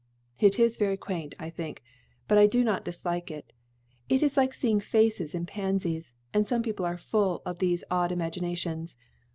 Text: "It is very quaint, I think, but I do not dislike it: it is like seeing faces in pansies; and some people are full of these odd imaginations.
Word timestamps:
"It 0.39 0.57
is 0.57 0.77
very 0.77 0.97
quaint, 0.97 1.35
I 1.37 1.51
think, 1.51 1.83
but 2.27 2.35
I 2.39 2.47
do 2.47 2.63
not 2.63 2.83
dislike 2.83 3.29
it: 3.29 3.53
it 4.09 4.23
is 4.23 4.35
like 4.35 4.51
seeing 4.51 4.79
faces 4.79 5.35
in 5.35 5.45
pansies; 5.45 6.15
and 6.33 6.47
some 6.47 6.63
people 6.63 6.87
are 6.87 6.97
full 6.97 7.43
of 7.45 7.59
these 7.59 7.83
odd 7.91 8.11
imaginations. 8.11 8.97